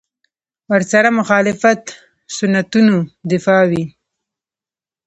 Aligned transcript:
ورسره 0.71 1.09
مخالفت 1.19 1.81
سنتونو 2.35 2.95
دفاع 3.31 3.61
وي. 3.69 3.83